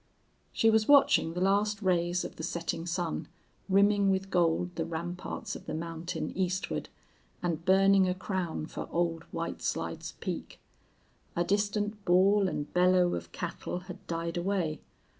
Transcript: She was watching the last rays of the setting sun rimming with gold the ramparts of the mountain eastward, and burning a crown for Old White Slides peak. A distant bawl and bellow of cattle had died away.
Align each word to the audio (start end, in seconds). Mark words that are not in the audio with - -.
She 0.51 0.71
was 0.71 0.87
watching 0.87 1.35
the 1.35 1.41
last 1.41 1.83
rays 1.83 2.25
of 2.25 2.35
the 2.37 2.41
setting 2.41 2.87
sun 2.87 3.27
rimming 3.69 4.09
with 4.09 4.31
gold 4.31 4.75
the 4.75 4.83
ramparts 4.83 5.55
of 5.55 5.67
the 5.67 5.75
mountain 5.75 6.35
eastward, 6.35 6.89
and 7.43 7.63
burning 7.65 8.09
a 8.09 8.15
crown 8.15 8.65
for 8.65 8.87
Old 8.91 9.25
White 9.25 9.61
Slides 9.61 10.13
peak. 10.19 10.59
A 11.35 11.43
distant 11.43 12.03
bawl 12.03 12.47
and 12.47 12.73
bellow 12.73 13.13
of 13.13 13.31
cattle 13.31 13.81
had 13.81 14.07
died 14.07 14.37
away. 14.37 14.81